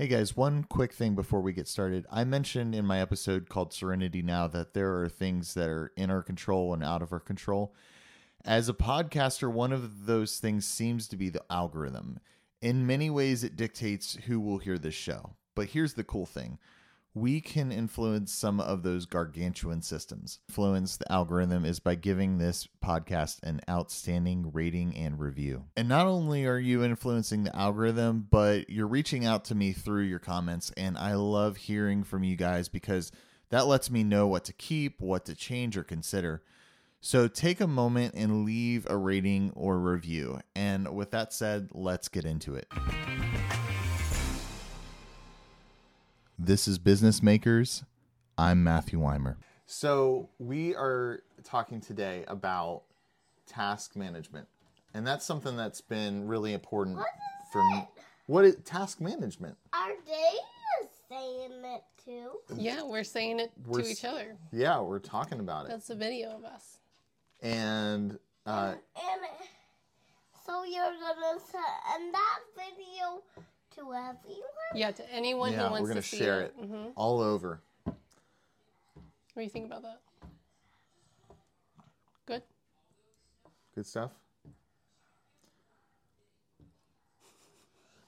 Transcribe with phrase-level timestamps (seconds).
[0.00, 2.06] Hey guys, one quick thing before we get started.
[2.10, 6.10] I mentioned in my episode called Serenity Now that there are things that are in
[6.10, 7.74] our control and out of our control.
[8.42, 12.18] As a podcaster, one of those things seems to be the algorithm.
[12.62, 15.34] In many ways, it dictates who will hear this show.
[15.54, 16.58] But here's the cool thing
[17.14, 20.38] we can influence some of those gargantuan systems.
[20.48, 25.64] Influence the algorithm is by giving this podcast an outstanding rating and review.
[25.76, 30.04] And not only are you influencing the algorithm, but you're reaching out to me through
[30.04, 30.70] your comments.
[30.76, 33.10] And I love hearing from you guys because
[33.50, 36.42] that lets me know what to keep, what to change or consider.
[37.00, 40.40] So take a moment and leave a rating or review.
[40.54, 42.68] And with that said, let's get into it.
[46.42, 47.84] This is Business Makers.
[48.38, 49.36] I'm Matthew Weimer.
[49.66, 52.84] So, we are talking today about
[53.46, 54.48] task management.
[54.94, 56.98] And that's something that's been really important
[57.52, 57.80] for me.
[57.80, 57.88] it?
[58.24, 59.58] What is task management?
[59.74, 62.30] Are they saying it too?
[62.56, 64.38] Yeah, we're saying it We're to each other.
[64.50, 65.68] Yeah, we're talking about it.
[65.68, 66.78] That's a video of us.
[67.42, 69.20] And uh, And
[70.46, 73.22] so you're gonna send that video
[73.80, 74.16] to everyone?
[74.74, 76.54] Yeah, to anyone yeah, who wants we're going to to see share it.
[76.60, 77.60] it hmm all over.
[77.84, 77.94] What
[79.36, 80.00] do you think about that?
[82.26, 82.42] Good.
[83.74, 84.10] Good stuff.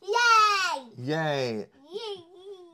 [0.03, 0.83] Yay!
[0.99, 1.67] Yay!
[1.93, 2.25] Yay!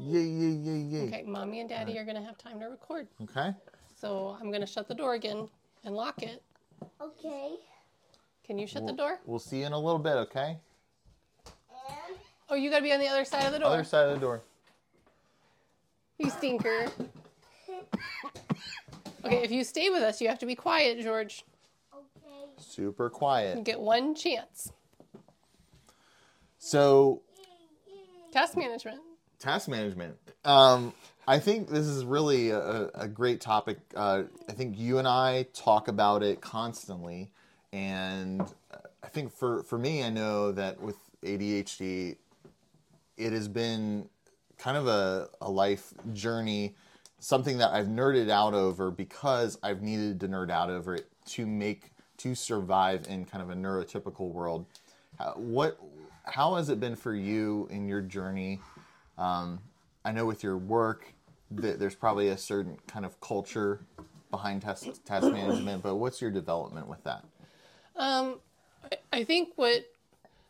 [0.01, 1.09] Yay, yay, yay, yay.
[1.09, 3.53] Okay, mommy and daddy are gonna have time to record, Okay.
[4.01, 5.49] so I'm gonna shut the door again
[5.85, 6.43] and lock it.
[7.01, 7.57] Okay.
[8.45, 9.19] Can you shut the door?
[9.27, 10.57] We'll see you in a little bit, okay?
[12.51, 13.69] Oh, you gotta be on the other side of the door.
[13.69, 14.43] Other side of the door.
[16.19, 16.87] You stinker.
[19.25, 21.45] Okay, if you stay with us, you have to be quiet, George.
[21.93, 22.05] okay.
[22.57, 23.65] Super You quiet.
[23.65, 24.73] get one chance.
[26.59, 27.23] So,
[28.33, 29.01] Task management.
[29.39, 30.17] task management.
[30.45, 30.93] Um,
[31.27, 33.79] I think this is really a, a great topic.
[33.95, 37.31] Uh, I think you and I talk about it constantly,
[37.73, 38.43] and
[39.03, 42.17] I think for for me, I know that with ADHD,
[43.19, 44.09] it has been
[44.57, 46.75] kind of a, a life journey,
[47.19, 51.47] something that I've nerded out over because I've needed to nerd out over it to
[51.47, 54.67] make to survive in kind of a neurotypical world.
[55.21, 55.79] Uh, what,
[56.25, 58.61] how has it been for you in your journey?
[59.17, 59.61] Um,
[60.05, 61.13] I know with your work
[61.51, 63.81] that there's probably a certain kind of culture
[64.31, 67.25] behind task, task management, but what's your development with that?
[67.97, 68.41] Um,
[69.13, 69.85] I think what,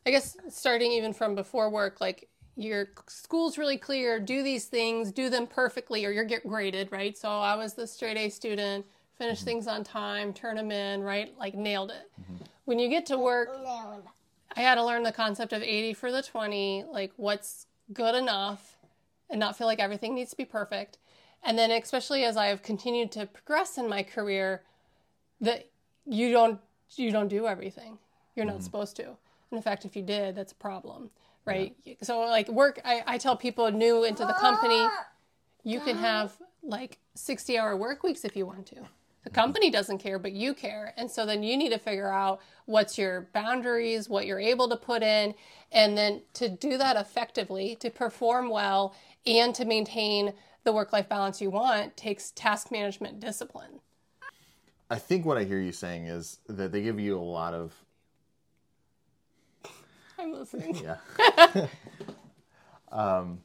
[0.06, 2.27] I guess starting even from before work, like
[2.58, 7.16] your school's really clear, do these things, do them perfectly, or you're get graded, right?
[7.16, 8.84] So I was the straight A student,
[9.16, 9.44] finish mm-hmm.
[9.44, 11.32] things on time, turn them in, right?
[11.38, 12.10] Like nailed it.
[12.20, 12.44] Mm-hmm.
[12.64, 13.48] When you get to work,
[14.56, 18.76] I had to learn the concept of 80 for the 20, like what's good enough
[19.30, 20.98] and not feel like everything needs to be perfect.
[21.44, 24.62] And then especially as I have continued to progress in my career,
[25.40, 25.68] that
[26.04, 26.58] you don't
[26.96, 27.98] you don't do everything.
[28.34, 28.64] You're not mm-hmm.
[28.64, 29.04] supposed to.
[29.04, 29.16] And
[29.52, 31.10] in fact, if you did, that's a problem,
[31.48, 31.76] right?
[32.02, 34.86] So like work I, I tell people new into the company,
[35.64, 38.76] you can have like 60 hour work weeks if you want to.
[39.24, 40.94] The company doesn't care, but you care.
[40.96, 44.76] And so then you need to figure out what's your boundaries, what you're able to
[44.76, 45.34] put in.
[45.72, 48.94] And then to do that effectively, to perform well,
[49.26, 50.32] and to maintain
[50.64, 53.80] the work life balance you want takes task management discipline.
[54.90, 57.74] I think what I hear you saying is that they give you a lot of
[60.18, 60.76] I'm listening.
[60.82, 61.66] yeah.
[62.92, 63.40] um,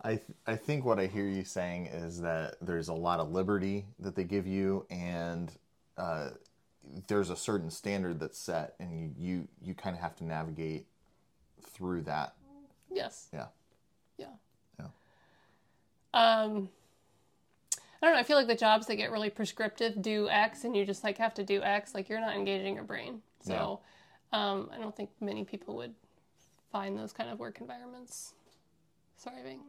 [0.00, 3.30] I th- I think what I hear you saying is that there's a lot of
[3.32, 5.52] liberty that they give you, and
[5.96, 6.30] uh,
[7.08, 10.86] there's a certain standard that's set, and you you, you kind of have to navigate
[11.72, 12.34] through that.
[12.90, 13.28] Yes.
[13.32, 13.46] Yeah.
[14.16, 14.26] Yeah.
[14.78, 14.86] Yeah.
[16.14, 16.68] Um,
[18.00, 18.20] I don't know.
[18.20, 21.18] I feel like the jobs that get really prescriptive do X, and you just like
[21.18, 21.94] have to do X.
[21.94, 23.22] Like you're not engaging your brain.
[23.40, 23.80] So,
[24.32, 25.94] um, I don't think many people would
[26.70, 28.34] find those kind of work environments
[29.18, 29.60] thriving.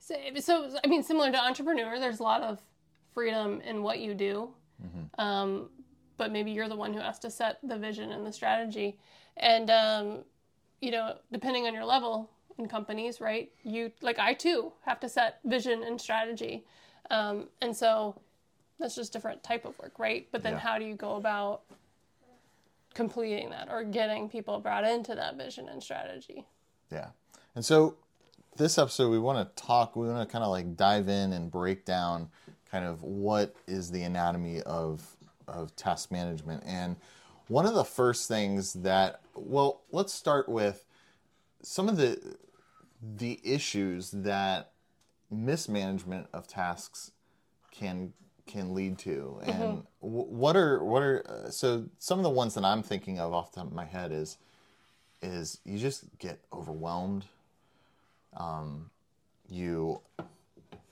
[0.00, 2.60] So, so I mean, similar to entrepreneur, there's a lot of
[3.12, 4.50] freedom in what you do.
[5.18, 5.68] Um,
[6.16, 8.98] but maybe you're the one who has to set the vision and the strategy.
[9.36, 10.24] And um,
[10.80, 13.50] you know, depending on your level in companies, right?
[13.62, 16.64] You like I too have to set vision and strategy,
[17.10, 18.20] um, and so
[18.78, 20.26] that's just different type of work, right?
[20.32, 20.58] But then Yeah.
[20.58, 21.62] how do you go about
[22.94, 26.46] completing that or getting people brought into that vision and strategy?
[26.90, 27.10] Yeah.
[27.54, 27.96] And so
[28.56, 31.50] this episode we want to talk we want to kind of like dive in and
[31.50, 32.28] break down
[32.70, 35.16] kind of what is the anatomy of
[35.48, 36.96] of task management and
[37.48, 40.84] one of the first things that well let's start with
[41.62, 42.36] some of the
[43.16, 44.71] the issues that
[45.32, 47.10] mismanagement of tasks
[47.70, 48.12] can
[48.46, 49.40] can lead to.
[49.44, 53.18] And wh- what are what are uh, so some of the ones that i'm thinking
[53.18, 54.36] of off the top of my head is
[55.22, 57.24] is you just get overwhelmed.
[58.36, 58.90] Um
[59.48, 60.00] you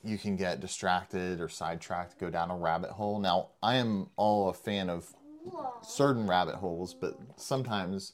[0.02, 3.18] you can get distracted or sidetracked go down a rabbit hole.
[3.18, 5.12] Now i am all a fan of
[5.82, 8.12] certain rabbit holes but sometimes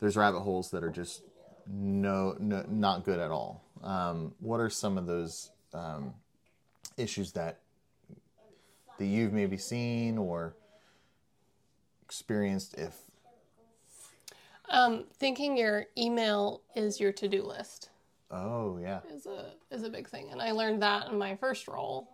[0.00, 1.22] there's rabbit holes that are just
[1.66, 6.14] no, no not good at all um, what are some of those um,
[6.96, 7.58] issues that
[8.98, 10.54] that you've maybe seen or
[12.02, 12.96] experienced if?
[14.68, 17.90] Um, thinking your email is your to-do list.
[18.30, 19.00] Oh yeah.
[19.12, 22.08] Is a is a big thing, and I learned that in my first role.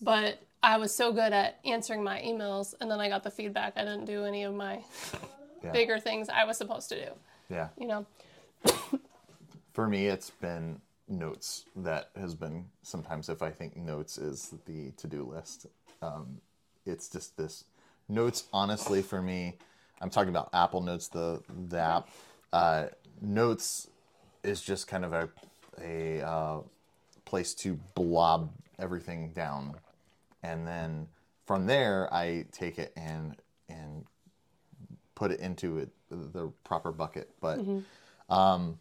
[0.00, 3.74] But I was so good at answering my emails, and then I got the feedback.
[3.76, 4.80] I didn't do any of my
[5.62, 5.72] yeah.
[5.72, 7.10] bigger things I was supposed to do.
[7.48, 7.68] yeah.
[7.78, 8.06] You know,
[9.72, 10.80] for me it's been
[11.10, 15.66] notes that has been sometimes if i think notes is the to-do list
[16.02, 16.40] um,
[16.86, 17.64] it's just this
[18.08, 19.56] notes honestly for me
[20.00, 22.08] i'm talking about apple notes the the app
[22.52, 22.86] uh,
[23.20, 23.88] notes
[24.42, 25.28] is just kind of a
[25.82, 26.60] a uh,
[27.24, 29.74] place to blob everything down.
[30.42, 31.06] And then
[31.46, 33.36] from there i take it and
[33.68, 34.04] and
[35.14, 37.58] put it into it, the proper bucket but
[38.28, 38.78] um,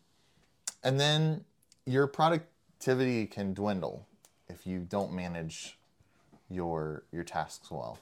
[0.84, 1.44] and then
[1.90, 4.06] your productivity can dwindle
[4.48, 5.78] if you don't manage
[6.50, 7.98] your your tasks well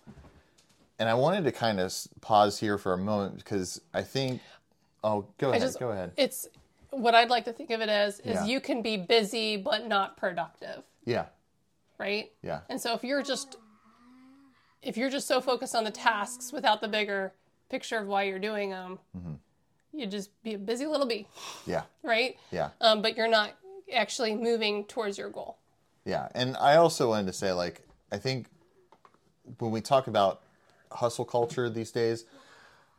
[0.99, 4.41] and i wanted to kind of pause here for a moment because i think
[5.03, 6.47] oh go ahead just- go ahead it's
[6.91, 8.45] what I'd like to think of it as is Yeah.
[8.45, 11.25] you can be busy but not productive, yeah
[11.99, 12.31] right?
[12.41, 13.57] yeah And so if you're just
[14.81, 17.33] if you're just so focused on the tasks without the bigger
[17.69, 19.33] picture of why you're doing them, Mm-hmm.
[19.99, 21.27] you just be a busy little bee,
[21.65, 22.37] yeah right?
[22.51, 23.51] yeah Um, but you're not
[23.93, 25.57] actually moving towards your goal.
[26.05, 27.81] Yeah, and I also wanted to say, like,
[28.11, 28.47] I think
[29.59, 30.41] when we talk about
[30.91, 32.25] hustle culture these days,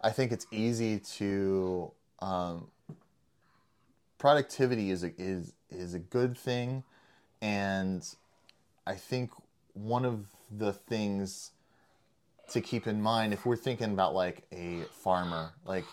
[0.01, 1.91] I think it's easy to
[2.21, 2.69] um,
[4.19, 6.85] productivity is a, is is a good thing,
[7.41, 8.07] and
[8.87, 9.31] I think
[9.75, 11.53] one of the things
[12.51, 15.85] to keep in mind if we're thinking about like a farmer, like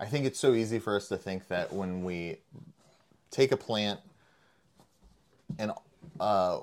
[0.00, 2.38] I think it's so easy for us to think that when we
[3.30, 4.00] take a plant
[5.58, 5.72] and
[6.20, 6.60] uh,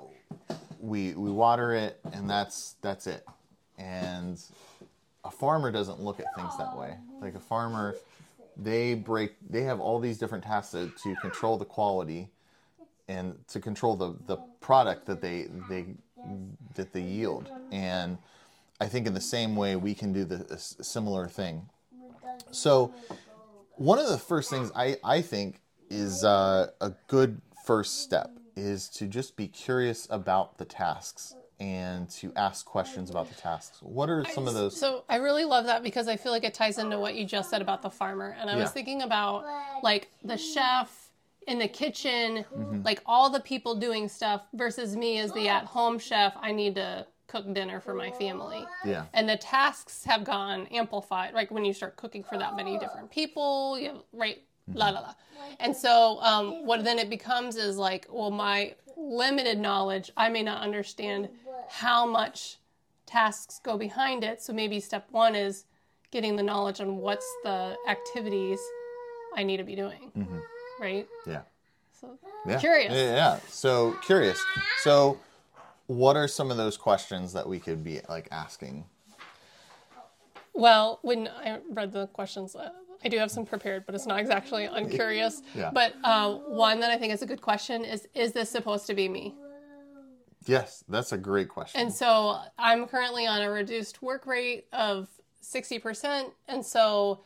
[0.80, 3.26] we we water it and that's that's it.
[3.78, 4.40] And
[5.24, 6.96] a farmer doesn't look at things that way.
[7.20, 7.96] Like a farmer
[8.56, 12.28] they break they have all these different tasks to, to control the quality
[13.08, 15.86] and to control the the product that they they
[16.74, 17.50] that they yield.
[17.70, 18.18] And
[18.80, 21.68] i think in the same way we can do the a similar thing.
[22.50, 22.92] So
[23.76, 25.60] one of the first things I, I think
[25.90, 32.08] is uh, a good first step is to just be curious about the tasks and
[32.10, 33.78] to ask questions about the tasks.
[33.82, 34.78] What are some of those?
[34.78, 37.48] So I really love that because I feel like it ties into what you just
[37.48, 38.36] said about the farmer.
[38.38, 39.44] And I was thinking about
[39.82, 41.10] like the chef
[41.46, 42.82] in the kitchen, Mm-hmm.
[42.82, 46.34] like all the people doing stuff versus me as the at home chef.
[46.40, 48.64] I need to cook dinner for my family.
[48.84, 49.04] Yeah.
[49.14, 51.50] And the tasks have gone amplified, right?
[51.50, 54.42] When you start cooking for that many different people, you right?
[54.74, 55.14] La la la.
[55.60, 60.42] And so, um, what then it becomes is like, well, my limited knowledge, I may
[60.42, 61.28] not understand
[61.68, 62.58] how much
[63.06, 64.42] tasks go behind it.
[64.42, 65.64] So maybe step one is
[66.10, 68.58] getting the knowledge on what's the activities
[69.36, 70.12] I need to be doing,
[70.80, 71.06] right?
[71.26, 71.42] Yeah.
[72.00, 72.58] So Yeah.
[72.58, 72.92] Curious.
[72.92, 73.38] Yeah, yeah.
[73.48, 74.42] So curious.
[74.82, 75.18] So
[75.86, 78.84] what are some of those questions that we could be like asking?
[80.54, 82.70] Well, when I read the questions, uh,
[83.04, 85.42] I do have some prepared, but it's not exactly uncurious.
[85.54, 85.70] Yeah.
[85.72, 88.94] But uh, one that I think is a good question is Is this supposed to
[88.94, 89.34] be me?
[90.46, 91.80] Yes, that's a great question.
[91.80, 95.08] And so I'm currently on a reduced work rate of
[95.42, 96.30] 60%.
[96.48, 97.20] And so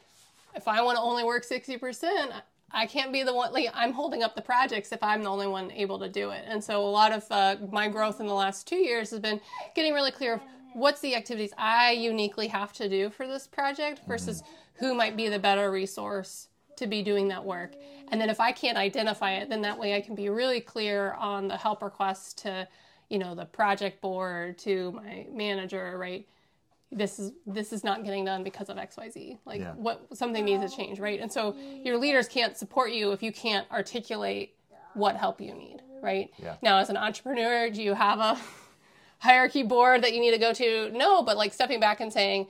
[0.54, 2.32] if I want to only work 60%,
[2.72, 5.48] I can't be the one, like, I'm holding up the projects if I'm the only
[5.48, 6.44] one able to do it.
[6.46, 9.40] And so a lot of uh, my growth in the last two years has been
[9.74, 10.40] getting really clear of
[10.74, 14.86] what's the activities I uniquely have to do for this project versus mm-hmm.
[14.86, 16.48] who might be the better resource
[16.80, 17.74] to be doing that work.
[18.10, 21.12] And then if I can't identify it, then that way I can be really clear
[21.12, 22.66] on the help request to,
[23.08, 26.26] you know, the project board, to my manager, right?
[26.90, 29.38] This is this is not getting done because of XYZ.
[29.44, 29.74] Like Yeah.
[29.74, 31.20] what something needs to change, right?
[31.20, 34.56] And so your leaders can't support you if you can't articulate
[34.94, 36.32] what help you need, right?
[36.38, 36.56] Yeah.
[36.62, 38.38] Now as an entrepreneur, do you have a
[39.20, 40.90] hierarchy board that you need to go to?
[40.90, 42.48] No, but like stepping back and saying,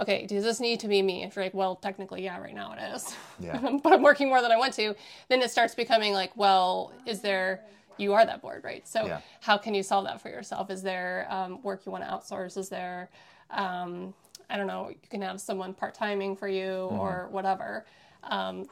[0.00, 1.24] okay, does this need to be me?
[1.24, 3.14] If you're like, well, technically, yeah, right now it is.
[3.40, 3.58] Yeah.
[3.82, 4.94] but I'm working more than I want to.
[5.28, 7.62] Then it starts becoming like, well, is there,
[7.96, 8.86] you are that board, right?
[8.86, 9.20] So Yeah.
[9.40, 10.70] how can you solve that for yourself?
[10.70, 12.56] Is there um, work you want to outsource?
[12.56, 13.08] Is there,
[13.50, 14.14] um,
[14.50, 17.00] I don't know, you can have someone part timing for you Mm-hmm.
[17.00, 17.84] or whatever.
[18.24, 18.68] Um,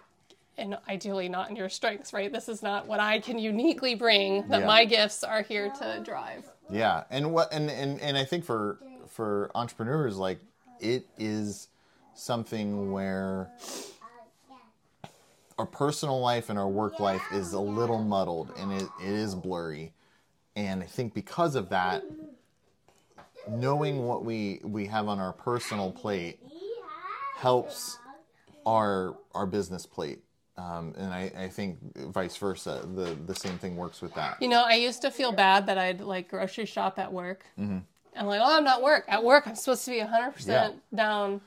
[0.59, 2.33] and ideally not in your strengths, right?
[2.33, 4.67] This is not what I can uniquely bring that Yeah.
[4.67, 6.51] my gifts are here to drive.
[6.69, 10.41] Yeah, and what and, and and I think for for entrepreneurs, like
[10.81, 11.69] it is
[12.15, 13.51] something where
[15.59, 19.35] our personal life and our work life is a little muddled and it, it is
[19.35, 19.93] blurry.
[20.55, 22.03] And I think because of that,
[23.49, 26.41] knowing what we we have on our personal plate
[27.37, 27.99] helps
[28.65, 30.21] our our business plate.
[30.59, 31.79] Um, and I, I think
[32.13, 34.41] vice versa, the the same thing works with that.
[34.41, 37.45] You know, I used to feel bad that I'd like grocery shop at work.
[37.59, 37.79] Mm-hmm.
[38.19, 39.05] I'm like, oh, I'm not work.
[39.09, 40.71] At work, I'm supposed to be 100% Yeah.
[40.95, 41.43] down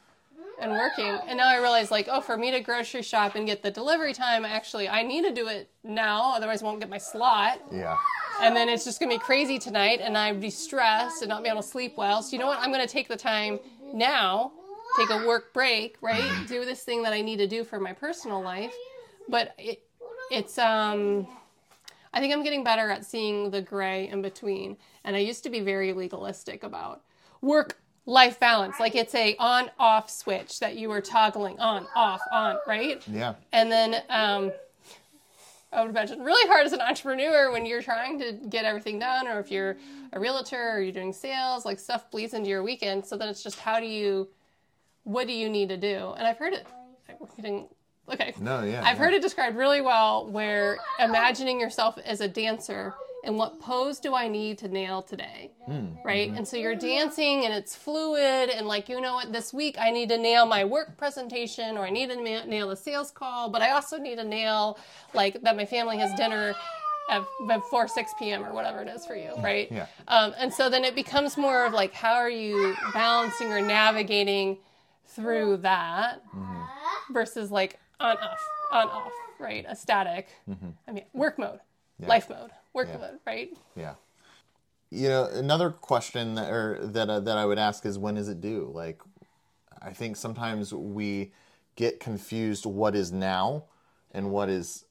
[0.62, 1.08] and working.
[1.28, 4.14] And now I realize, like, oh, for me to grocery shop and get the delivery
[4.14, 6.36] time, actually, I need to do it now.
[6.36, 7.60] Otherwise, I won't get my slot.
[7.72, 7.98] Yeah.
[8.42, 11.42] And then it's just going to be crazy tonight, and I'd be stressed and not
[11.42, 12.22] be able to sleep well.
[12.22, 12.60] So, you know what?
[12.60, 13.60] I'm going to take the time
[13.92, 14.52] now,
[14.96, 16.30] take a work break, right?
[16.48, 18.74] Do this thing that I need to do for my personal life.
[19.30, 19.84] But it,
[20.32, 21.28] it's, um,
[22.14, 24.78] I think I'm getting better at seeing the gray in between.
[25.04, 27.04] And I used to be very legalistic about
[27.42, 28.80] work life balance.
[28.80, 33.08] Like it's a on off switch that you were toggling on, off, on, right?
[33.08, 33.36] Yeah.
[33.54, 34.52] And then um,
[35.72, 39.28] I would imagine really hard as an entrepreneur when you're trying to get everything done,
[39.28, 39.78] or if you're
[40.14, 43.06] a realtor or you're doing sales, like stuff bleeds into your weekend.
[43.06, 44.28] So then it's just how do you,
[45.04, 46.16] what do you need to do?
[46.18, 46.66] And I've heard it.
[47.20, 47.68] We didn't.
[48.12, 48.34] Okay.
[48.40, 48.80] No, yeah.
[48.80, 48.96] I've yeah.
[48.96, 54.16] heard it described really well where imagining yourself as a dancer and what pose do
[54.16, 55.52] I need to nail today?
[55.66, 56.30] Hmm, right?
[56.30, 56.38] Mm-hmm.
[56.38, 59.92] And so you're dancing and it's fluid and like, you know what, this week I
[59.92, 63.50] need to nail my work presentation or I need to na- nail the sales call,
[63.50, 64.80] but I also need to nail
[65.14, 66.56] like that my family has dinner
[67.10, 68.46] at before 6 p.m.
[68.46, 69.68] or whatever it is for you, mm, right?
[69.72, 69.88] Yeah.
[70.08, 74.60] Um, and so then it becomes more of like, how are you balancing or navigating
[75.08, 77.14] through that mm-hmm.
[77.14, 78.40] versus like on off,
[78.72, 79.66] on off, right?
[79.68, 80.28] A static.
[80.88, 81.60] I mean, work mode,
[82.08, 82.98] life mode, work Yeah.
[82.98, 83.50] mode, right?
[83.76, 83.96] Yeah.
[84.92, 88.28] You know, another question that, or that uh, that I would ask is when is
[88.28, 88.72] it due?
[88.74, 89.02] Like,
[89.82, 91.32] I think sometimes we
[91.76, 93.66] get confused what is now
[94.12, 94.86] and what is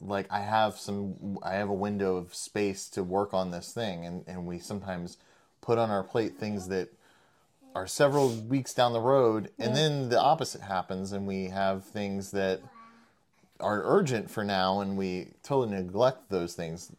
[0.00, 4.06] like I have some I have a window of space to work on this thing
[4.06, 5.18] and and we sometimes
[5.60, 6.88] put on our plate things that
[7.74, 12.30] are several weeks down the road and then the opposite happens and we have things
[12.32, 12.60] that
[13.60, 16.92] are urgent for now and we totally neglect those things.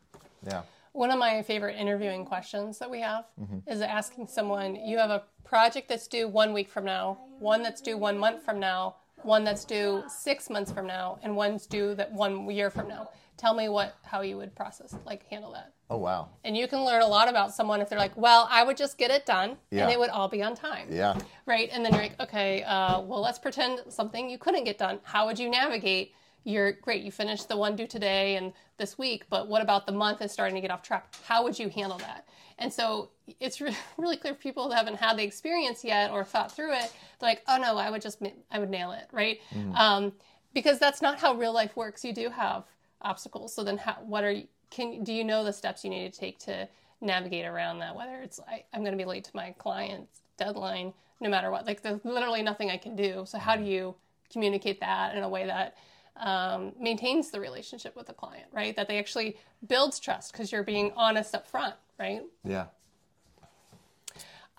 [0.48, 0.62] Yeah.
[0.94, 3.70] One of my favorite interviewing questions that we have Mm-hmm.
[3.70, 7.82] is asking someone, you have a project that's due one week from now, one that's
[7.82, 11.96] due one month from now, one that's due six months from now, and one's due
[11.96, 13.10] that one year from now.
[13.38, 15.74] Tell me what how you would process, like handle that.
[15.90, 16.30] Oh wow.
[16.44, 18.98] And you can learn a lot about someone if they're like, well, I would just
[18.98, 19.84] get it done Yeah.
[19.84, 20.88] and it would all be on time.
[20.90, 21.18] Yeah.
[21.46, 21.70] Right.
[21.72, 25.00] And then you're like, okay, uh, well, let's pretend something you couldn't get done.
[25.04, 26.14] How would you navigate?
[26.44, 27.04] You're great.
[27.04, 30.32] You finished the one due today and this week, but what about the month is
[30.32, 31.14] starting to get off track?
[31.26, 32.28] How would you handle that?
[32.58, 36.24] And so it's re- really clear for people that haven't had the experience yet or
[36.24, 36.92] thought through it.
[37.20, 38.22] They're like, oh no, I would just,
[38.52, 39.08] I would nail it.
[39.12, 39.40] Right.
[39.76, 40.14] Um,
[40.54, 42.04] because that's not how real life works.
[42.04, 42.64] You do have
[43.02, 43.54] obstacles.
[43.54, 46.20] So then how, what are you, can, do you know the steps you need to
[46.20, 46.68] take to
[47.02, 47.96] navigate around that?
[47.96, 51.66] Whether it's I, I'm going to be late to my client's deadline, no matter what.
[51.66, 53.24] Like there's literally nothing I can do.
[53.26, 53.96] So how do you
[54.32, 55.76] communicate that in a way that
[56.18, 58.76] um, maintains the relationship with the client, right?
[58.76, 59.38] That they actually
[59.68, 62.22] builds trust because you're being honest up front, right?
[62.44, 62.66] Yeah.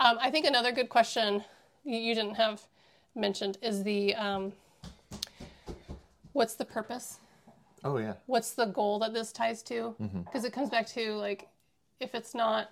[0.01, 1.45] Um, I think another good question
[1.85, 2.63] you, didn't have
[3.15, 4.53] mentioned is the um,
[6.33, 7.19] what's the purpose?
[7.85, 8.15] Oh yeah.
[8.27, 10.21] what's the goal that this ties to Mm-hmm.
[10.21, 11.49] because it comes back to like
[11.99, 12.71] if it's not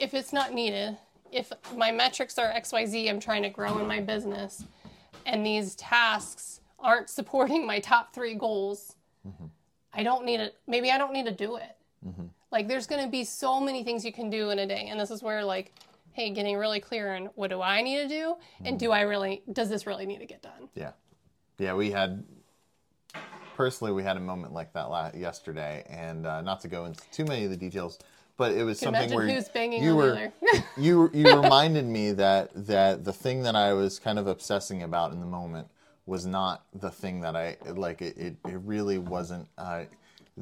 [0.00, 0.96] if it's not needed
[1.30, 4.64] if my metrics are xyz i'm trying to grow in my business
[5.24, 8.94] and these tasks aren't supporting my top three goals
[9.26, 9.46] mm-hmm.
[9.92, 11.76] i don't need it maybe i don't need to do it.
[12.06, 12.26] Mm-hmm.
[12.52, 15.00] Like there's going to be so many things you can do in a day and
[15.00, 15.72] this is where like
[16.12, 18.76] hey getting really clear on what do i need to do and mm-hmm.
[18.76, 20.68] do i really does this really need to get done?
[20.74, 20.92] Yeah.
[21.58, 21.74] Yeah.
[21.74, 22.24] We had
[23.56, 27.02] personally we had a moment like that la- yesterday, and uh, not to go into
[27.10, 27.98] too many of the details,
[28.36, 30.30] but it was something where who's banging you were
[30.76, 35.12] you you reminded me that that the thing that I was kind of obsessing about
[35.12, 35.68] in the moment
[36.06, 38.00] was not the thing that I like.
[38.02, 39.48] It it, it really wasn't.
[39.58, 39.84] Uh,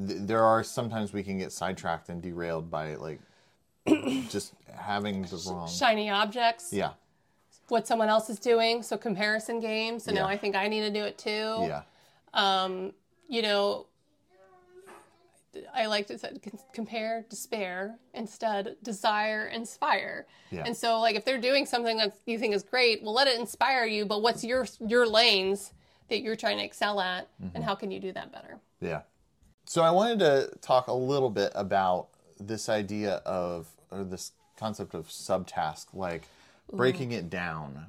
[0.06, 3.20] th- there are sometimes we can get sidetracked and derailed by like
[4.28, 5.68] just having the wrong.
[5.68, 6.92] shiny objects Yeah.
[7.68, 8.82] what someone else is doing.
[8.82, 10.04] So comparison games.
[10.04, 11.30] So now I think I need to do it too.
[11.66, 11.82] Yeah.
[12.32, 12.92] Um,
[13.28, 13.86] you know,
[15.74, 16.30] I like to say,
[16.72, 20.26] compare, despair, instead desire, inspire.
[20.50, 20.64] Yeah.
[20.66, 23.38] And so, like, if they're doing something that you think is great, well, let it
[23.38, 24.04] inspire you.
[24.06, 25.72] But what's your your lanes
[26.08, 27.56] that you're trying to excel at, Mm-hmm.
[27.56, 28.58] and how can you do that better?
[28.80, 29.02] Yeah.
[29.66, 32.08] So I wanted to talk a little bit about
[32.38, 36.24] this idea of or this concept of subtask, like
[36.72, 37.86] breaking it down.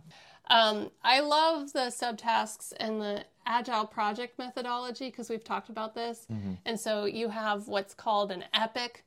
[0.49, 6.27] Um, I love the subtasks and the agile project methodology because we've talked about this.
[6.31, 6.53] Mm-hmm.
[6.65, 9.03] And so you have what's called an epic.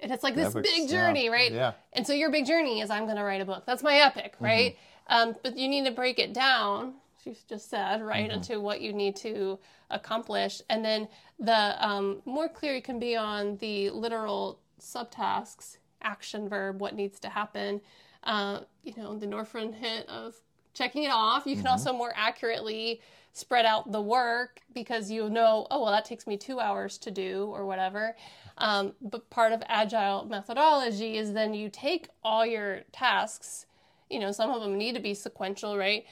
[0.00, 1.50] And it's like this Epics, big yeah, journey, right?
[1.52, 1.72] yeah.
[1.92, 3.64] And so your big journey is I'm going to write a book.
[3.66, 4.44] That's my epic, Mm-hmm.
[4.44, 4.76] right?
[5.08, 8.38] Um, but you need to break it down, you just said, right, Mm-hmm.
[8.38, 9.58] into what you need to
[9.90, 10.60] accomplish.
[10.68, 16.80] And then the um, more clear you can be on the literal subtasks, action verb,
[16.80, 17.80] what needs to happen.
[18.26, 20.34] Uh, you know, the Norfrin hint of
[20.74, 21.46] checking it off.
[21.46, 23.00] You can also more accurately
[23.32, 27.10] spread out the work because you know, oh, well, that takes me two hours to
[27.10, 28.16] do or whatever.
[28.58, 33.66] Um, but part of agile methodology is then you take all your tasks,
[34.10, 36.04] you know, some of them need to be sequential, right?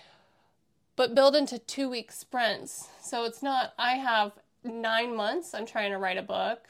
[0.97, 2.89] But build into two week sprints.
[3.03, 6.69] So it's not, I have nine months, I'm trying to write a book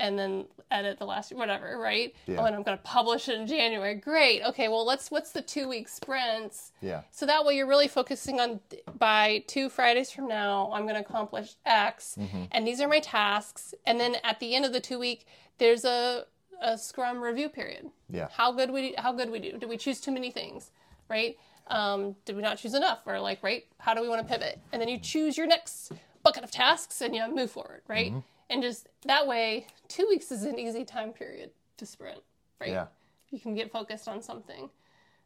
[0.00, 2.14] and then edit the last whatever, right?
[2.26, 2.36] Yeah.
[2.38, 3.94] Oh, and I'm going to publish it in January.
[3.94, 4.42] Great.
[4.42, 6.72] Okay, well, let's what's the 2 week sprints?
[6.80, 7.02] Yeah.
[7.10, 8.60] So that way you're really focusing on
[8.98, 12.18] by 2 Fridays from now, I'm going to accomplish X
[12.52, 13.74] and these are my tasks.
[13.86, 15.26] And then at the end of the 2 week,
[15.58, 16.26] there's a
[16.60, 17.88] a scrum review period.
[18.10, 18.28] Yeah.
[18.32, 19.52] How good we how good we do?
[19.58, 20.70] Did we choose too many things?
[21.08, 21.38] Right?
[21.68, 23.00] Um, did we not choose enough?
[23.06, 23.64] Or like, right?
[23.78, 24.58] How do we want to pivot?
[24.72, 28.10] And then you choose your next bucket of tasks and you move forward, right?
[28.10, 28.18] Mm-hmm.
[28.50, 32.20] And just that way, two weeks is an easy time period to sprint,
[32.60, 32.70] right?
[32.70, 32.86] Yeah.
[33.30, 34.70] You can get focused on something.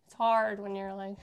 [0.06, 1.16] It's hard when you're like,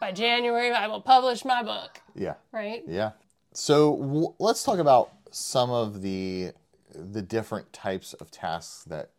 [0.00, 2.34] by January, I will publish my book, Yeah.
[2.52, 2.82] right?
[2.86, 3.12] Yeah.
[3.54, 6.52] So w- let's talk about some of the
[6.94, 9.10] the different types of tasks that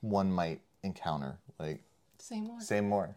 [0.00, 1.38] one might encounter.
[1.58, 1.82] Like
[2.18, 2.60] Same one.
[2.62, 3.14] say more.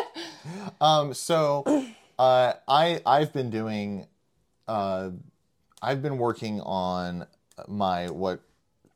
[0.80, 1.14] um.
[1.14, 1.64] So,
[2.18, 4.06] uh, I I've been doing,
[4.66, 5.10] uh,
[5.82, 7.26] I've been working on
[7.68, 8.40] my what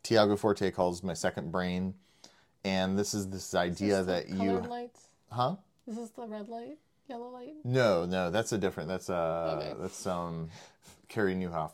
[0.03, 1.95] Tiago Forte calls my second brain,
[2.64, 5.01] and this is this idea Is this that the you, lights.
[5.31, 5.57] huh?
[5.87, 7.55] Is this the red light, yellow light?
[7.64, 8.88] No, no, that's a different.
[8.88, 9.75] That's uh, Okay.
[9.81, 10.49] that's um,
[11.09, 11.73] Carey Nieuwhof.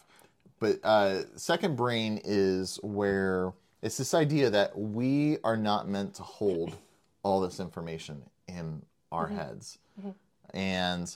[0.59, 6.23] But uh, second brain is where it's this idea that we are not meant to
[6.23, 6.75] hold
[7.23, 9.79] all this information in our heads,
[10.55, 11.15] and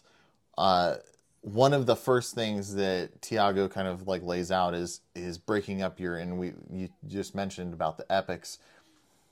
[0.59, 0.97] uh,
[1.43, 5.83] one of the first things that Tiago kind of like lays out is is breaking
[5.83, 8.59] up your and we you just mentioned about the epics.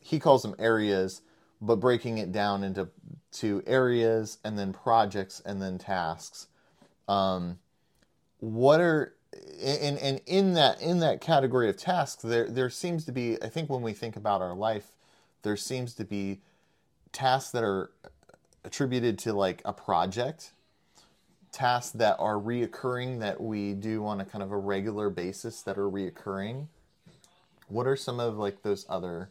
[0.01, 1.23] He calls them areas,
[1.61, 2.89] but breaking it down into
[3.33, 6.47] to areas and then projects and then tasks.
[7.09, 7.59] Um,
[8.39, 9.15] what are
[9.63, 13.49] and and in that in that category of tasks, there there seems to be I
[13.49, 14.93] think when we think about our life,
[15.43, 16.41] there seems to be
[17.13, 17.91] tasks that are
[18.65, 20.53] attributed to like a project
[21.53, 25.79] tasks that are reoccurring that we do on a kind of a regular basis that
[25.79, 26.67] are reoccurring
[27.69, 29.29] what are some of like those other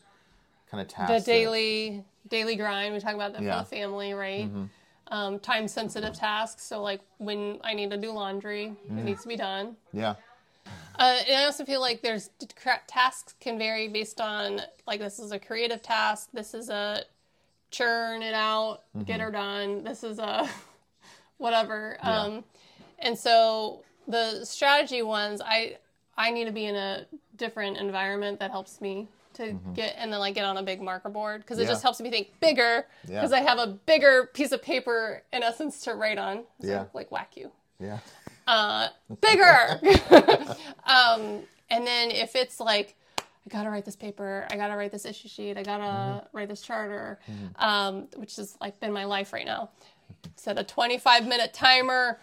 [0.69, 2.93] kind of tasks The that- daily daily grind.
[2.93, 3.63] We talk about that Yeah.
[3.63, 4.49] for the family, right?
[5.07, 6.61] Um, time sensitive tasks.
[6.63, 9.77] So like when I need to do laundry, it needs to be done.
[9.93, 10.15] yeah
[10.99, 12.29] Uh, and I also feel like there's
[12.87, 17.03] tasks can vary based on like this is a creative task, this is a
[17.71, 19.83] churn it out, get her done.
[19.85, 20.49] This is a
[21.37, 21.97] whatever.
[22.01, 22.43] Um,
[22.99, 25.77] and so the strategy ones, I
[26.17, 30.19] I need to be in a different environment that helps me to get and then
[30.19, 31.67] like get on a big marker board because it Yeah.
[31.69, 33.19] just helps me think bigger Yeah.
[33.21, 36.45] because I have a bigger piece of paper in essence to write on.
[36.61, 36.85] So, Yeah.
[36.93, 37.99] like whack you yeah
[38.47, 38.87] uh,
[39.21, 39.79] bigger.
[40.85, 45.05] um, and then if it's like, I gotta write this paper, I gotta write this
[45.05, 46.35] issue sheet, I gotta Mm-hmm.
[46.37, 47.19] write this charter,
[47.57, 49.69] um, which has like been my life right now.
[50.35, 52.19] Set a 25 minute timer,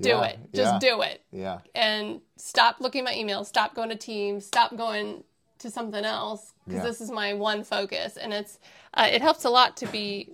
[0.00, 0.38] do Yeah, it.
[0.52, 0.78] Just yeah.
[0.78, 1.22] do it.
[1.32, 5.24] yeah And stop looking at my emails, stop going to Teams, stop going
[5.58, 6.88] to something else because Yeah.
[6.90, 8.16] this is my one focus.
[8.16, 8.58] And it's,
[8.94, 10.30] uh, it helps a lot to be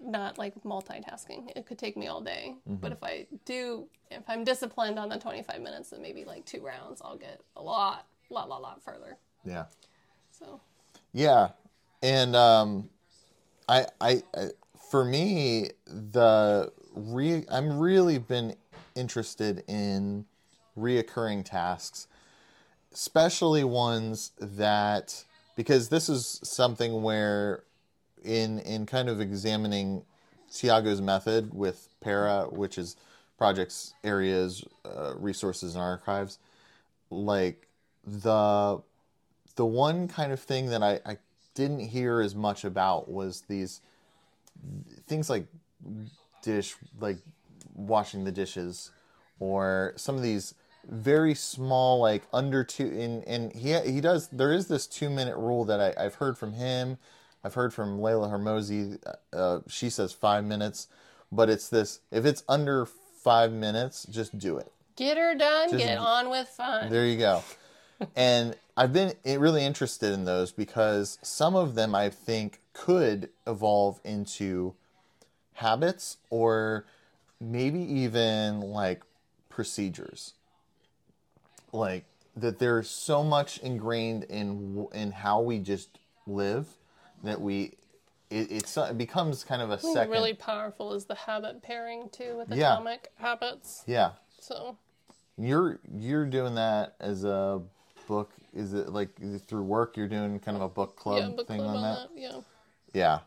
[0.00, 1.52] not like multitasking.
[1.56, 2.56] It could take me all day.
[2.68, 2.76] Mm-hmm.
[2.80, 6.60] But if I do, if I'm disciplined on the 25 minutes, then maybe like two
[6.60, 9.16] rounds, I'll get a lot, lot, lot, lot further.
[9.44, 9.64] yeah
[10.32, 10.60] So
[11.12, 11.50] Yeah,
[12.02, 12.88] and um,
[13.68, 14.48] I, I, I,
[14.92, 18.54] for me, the re, I'm really been
[18.94, 20.26] interested in
[20.78, 22.08] reoccurring tasks,
[22.92, 25.24] especially ones that
[25.56, 27.64] because this is something where
[28.22, 30.04] in in kind of examining
[30.52, 32.96] Tiago's method with Para, which is
[33.38, 36.38] projects, areas, uh, resources, and archives,
[37.08, 37.66] like
[38.04, 38.82] the
[39.56, 41.16] the one kind of thing that I, I
[41.54, 43.80] didn't hear as much about was these
[45.06, 45.46] things like
[46.42, 47.18] dish like
[47.74, 48.90] washing the dishes
[49.38, 50.54] or some of these
[50.88, 55.36] very small like under two in and he he does there is this two minute
[55.36, 56.98] rule that I, I've heard from him
[57.44, 58.98] I've heard from Leila Hormozi
[59.32, 60.88] uh, she says five minutes
[61.30, 65.82] but it's this if it's under five minutes just do it Get her done, Just-
[65.82, 66.90] get on with fun.
[66.90, 67.42] there you go.
[68.16, 74.00] And I've been really interested in those because some of them I think could evolve
[74.04, 74.74] into
[75.54, 76.84] habits or
[77.40, 79.02] maybe even like
[79.48, 80.34] procedures.
[81.72, 82.04] Like
[82.36, 86.66] that there's so much ingrained in in how we just live
[87.22, 87.72] that we
[88.30, 92.36] it, it's it becomes kind of a second really powerful is the habit pairing too
[92.38, 92.72] with Yeah.
[92.72, 93.84] atomic habits.
[93.86, 94.76] yeah So
[95.38, 97.60] You're you're doing that as a
[98.12, 98.32] book.
[98.54, 99.08] Is it like
[99.46, 99.96] through work?
[99.96, 102.14] You're doing kind of a book club yeah, book thing club on, on that.
[102.14, 102.20] that.
[102.20, 102.40] Yeah.
[102.92, 103.18] Yeah.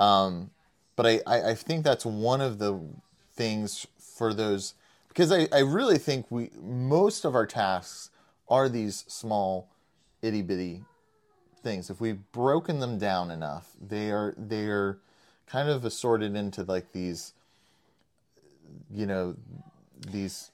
[0.00, 0.50] Um,
[0.96, 2.80] but I, I I think that's one of the
[3.34, 4.74] things for those
[5.08, 8.10] because I I really think we most of our tasks
[8.48, 9.68] are these small
[10.22, 10.82] itty bitty
[11.62, 11.88] things.
[11.88, 14.98] If we've broken them down enough, they are they are
[15.46, 17.32] kind of assorted into like these,
[18.90, 19.36] you know,
[20.10, 20.50] these.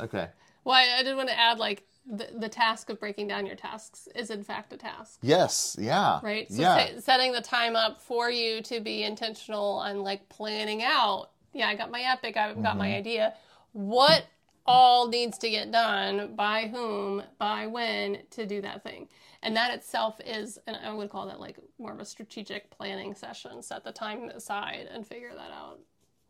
[0.00, 0.28] Okay.
[0.64, 3.54] Well, I, I did want to add like the, the task of breaking down your
[3.56, 5.18] tasks is in fact a task.
[5.22, 5.76] Yes.
[5.78, 6.20] Yeah.
[6.22, 6.50] right?
[6.50, 6.76] So yeah.
[6.86, 11.28] se- setting the time up for you to be intentional and like planning out.
[11.52, 12.36] Yeah, I got my epic.
[12.36, 12.78] I've got Mm-hmm.
[12.78, 13.34] my idea.
[13.72, 14.24] What
[14.66, 19.08] all needs to get done by whom, by when to do that thing,
[19.42, 23.14] and that itself is, and I would call that like more of a strategic planning
[23.14, 23.62] session.
[23.62, 25.80] Set the time aside and figure that out.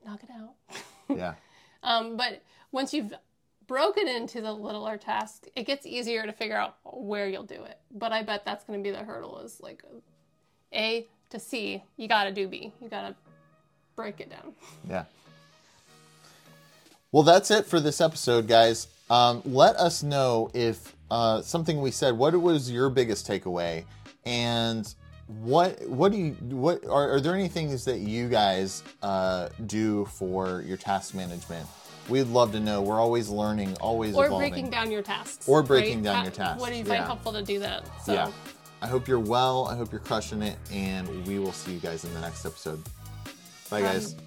[0.05, 0.55] Knock it out.
[1.17, 1.35] yeah.
[1.85, 3.13] Um, but once you've
[3.73, 7.79] broken into the littler tasks, it gets easier to figure out where you'll do it.
[7.91, 9.83] But I bet that's going to be the hurdle is like
[10.75, 12.71] A to C, you got to do B.
[12.83, 13.15] You got to
[13.97, 14.53] break it down.
[14.89, 15.05] Yeah.
[17.13, 18.89] Well, that's it for this episode, guys.
[19.09, 22.17] Um, let us know if uh, something we said.
[22.17, 23.85] What was your biggest takeaway,
[24.25, 24.95] and
[25.27, 30.07] what what do you what are, are there any things that you guys uh, do
[30.07, 31.67] for your task management?
[32.09, 32.83] We'd love to know.
[32.83, 34.51] We're always learning, always Or evolving.
[34.51, 35.49] breaking down your tasks.
[35.49, 36.05] Or breaking right?
[36.05, 37.07] down How- your tasks, What do you find yeah.
[37.07, 37.85] helpful to do that?
[38.05, 38.31] So Yeah.
[38.83, 39.69] I hope you're well.
[39.69, 42.83] I hope you're crushing it, and we will see you guys in the next episode.
[43.71, 44.15] Bye, guys.
[44.15, 44.19] um,